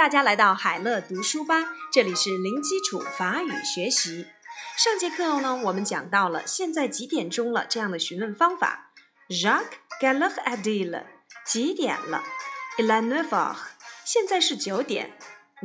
[0.00, 4.26] 大家来到海乐读书吧，这里是零基础法语学习。
[4.74, 8.92] 上节课呢，我们讲到了现在几点钟了这样的询问方法。
[9.28, 11.04] Jacques quelle heure est-il？
[11.44, 12.24] 几点了
[12.78, 13.58] ？Il est neuf heures。
[14.02, 15.18] 现在是九点。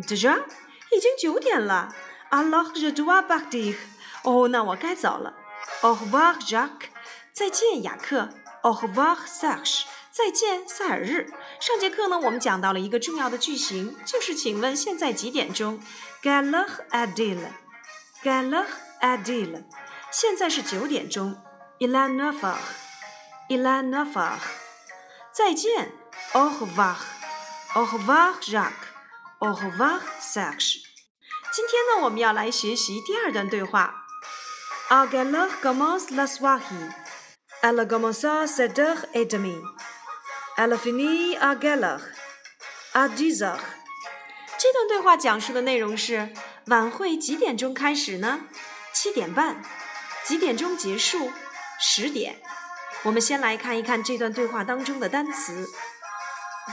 [0.05, 0.43] Déjà？
[0.91, 1.95] 已经九点了。
[2.29, 3.77] Alors je dois partir。
[4.25, 5.33] 哦，那我该走了。
[5.81, 6.89] Au revoir Jacques。
[7.31, 8.31] 再见，雅克。
[8.63, 9.83] Au revoir Serge。
[10.15, 11.27] 再见，塞尔日。
[11.59, 15.77] 上节课呢，我们讲到了一个重要的句型，就是请问现在几点钟
[16.23, 18.65] ？Quelle heure est-il？Quelle heure
[19.01, 19.65] est-il？
[20.11, 21.35] 现在是九点钟。
[21.79, 22.55] Il est neuf heures。
[23.49, 24.39] Il est neuf heures。
[25.33, 25.91] 再见
[26.31, 26.95] ，Au revoir。
[27.73, 28.71] Au revoir Jacques。
[29.39, 30.77] Au revoir Serge。
[31.51, 34.05] 今天呢，我们要来学习第二段对话。
[34.87, 39.61] À quelle heure commence la soirée？Elle commence à sept heures et demie。
[40.57, 40.67] À
[43.09, 43.59] dix heures.
[44.57, 46.31] 这段对话讲述的内容是：
[46.67, 48.39] 晚会几点钟开始呢？
[48.93, 49.61] 七点半。
[50.23, 51.31] 几点钟结束？
[51.79, 52.41] 十点。
[53.03, 55.67] 我们先来看一看这段对话当中的单词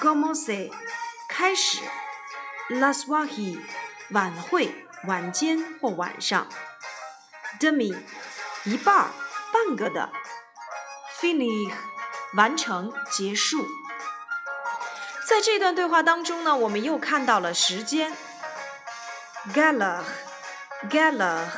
[0.01, 0.71] ：commencer
[1.29, 1.79] 开始
[2.71, 3.59] ；laswahi，
[4.11, 6.47] 晚会、晚间或晚上
[7.59, 7.95] ；demi
[8.65, 9.11] 一半、
[9.53, 10.11] 半个的
[11.21, 11.73] ；finir
[12.35, 13.67] 完成、结束。
[15.29, 18.13] 在这段对话当中呢，我们又看到了时间
[19.55, 20.05] g a l a
[20.91, 21.49] g a l a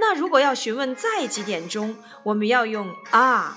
[0.00, 3.54] 那如果要询问在几点钟，我们要用 a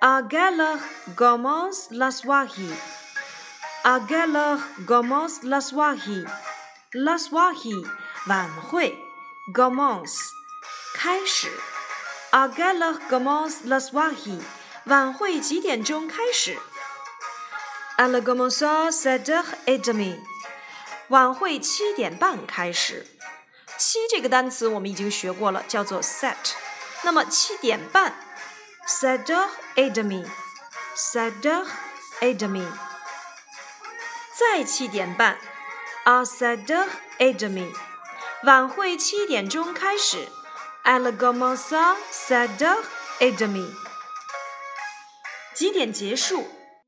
[0.00, 0.80] a g a l a
[1.16, 7.86] commence la soirée，a g a l a commence la soirée，la soirée
[8.26, 8.98] 晚会
[9.54, 10.18] ，commence
[10.94, 11.50] 开始
[12.30, 14.40] ，a g a l a commence la soirée。
[14.86, 16.56] 晚会几点钟开始
[17.98, 20.20] ？Elle commence sept h e u r demi。
[21.08, 23.04] 晚会七点半开始。
[23.76, 26.36] 七这个单词我们已经学过了，叫做 set。
[27.02, 28.14] 那么七点半
[28.86, 30.24] ，sept h e u r demi。
[30.96, 31.64] sept
[32.20, 32.66] h e u r demi。
[34.38, 35.36] 再七点半
[36.04, 36.86] ，à sept heures
[37.18, 37.72] et demie。
[38.44, 40.28] 晚会七点钟开始。
[40.84, 42.84] Elle commence à sept heures
[43.18, 43.85] et demie。
[45.56, 46.44] 几点结束？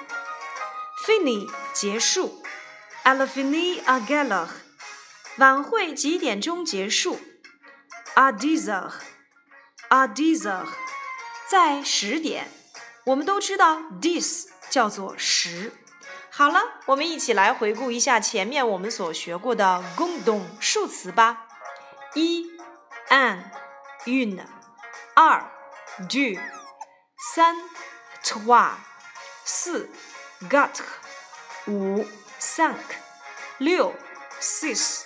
[1.05, 2.41] ？finish 结束
[3.03, 4.47] ，alfini agala，
[5.37, 7.19] 晚会几点钟结束
[8.15, 8.93] a d i s a g
[9.89, 10.69] a d i s a g
[11.47, 12.47] 在十点。
[13.05, 15.71] 我们都知道 this 叫做十。
[16.37, 21.47] 好了，我们一起来回顾一下前面我们所学过的共动数词吧。
[22.13, 22.45] 一
[23.09, 23.39] an
[24.05, 24.45] une，
[25.15, 25.49] 二
[26.07, 26.39] ，deux，
[27.33, 27.55] 三
[28.23, 28.73] ，trois，
[29.45, 29.89] 四
[30.47, 30.83] ，quatre，
[31.65, 32.05] 五
[32.39, 32.75] ，cinq，
[33.57, 33.95] 六
[34.39, 35.05] ，six，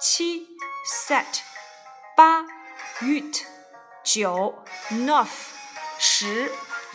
[0.00, 0.46] 七
[0.86, 1.40] set，
[2.16, 2.44] 八
[3.00, 3.42] ，huit，
[4.04, 5.26] 九，neuf，
[5.98, 6.52] 十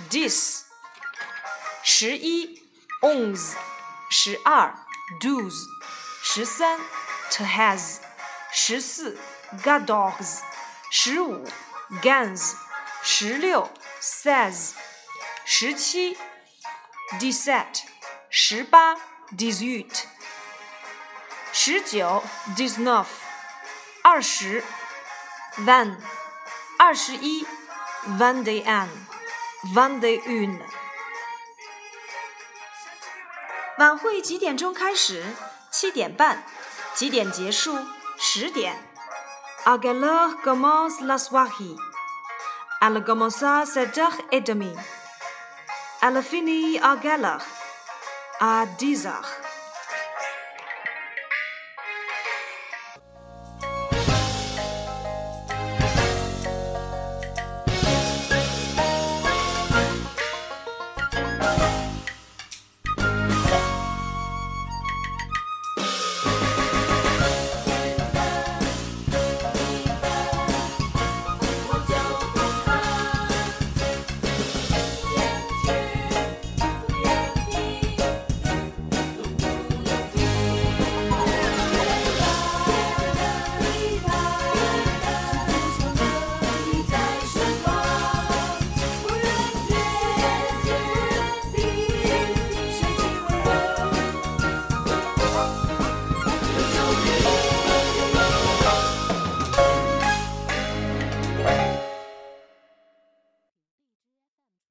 [0.10, 0.62] ，dix，
[1.84, 2.66] 十一
[3.02, 3.56] ones。
[4.13, 4.75] 十二，
[5.21, 5.67] douze，
[6.23, 6.81] 十三，
[7.31, 7.99] treize，
[8.51, 9.19] 十四，
[9.63, 10.41] quatorze，
[10.91, 11.47] 十五，
[12.03, 12.55] quinze，
[13.03, 14.73] 十六，seize，
[15.45, 16.17] 十七，
[17.19, 17.83] dix-sept，
[18.31, 18.97] 十八，
[19.37, 20.05] dix-huit，
[21.53, 22.23] 十九，
[22.57, 23.07] dix-neuf，
[24.03, 24.63] 二十，
[25.59, 25.97] vingt，
[26.79, 27.47] 二十一，
[28.19, 30.61] vingt et un，vingt et une。
[33.80, 35.24] 晚会几点钟开始？
[35.72, 36.44] 七点半。
[36.94, 37.76] 几点结束？
[38.20, 38.76] 十点。
[39.64, 41.76] a g a l a g o m o s la s w a h i
[42.82, 44.64] a l g o m o s a s a dach e d e m
[44.64, 44.76] i
[46.02, 47.42] a l f i n i a g a l a
[48.40, 49.53] a d i z a h、ah.